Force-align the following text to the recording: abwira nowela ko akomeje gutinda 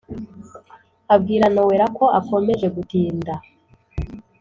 abwira 1.15 1.45
nowela 1.53 1.85
ko 1.97 2.05
akomeje 2.19 2.67
gutinda 2.75 3.33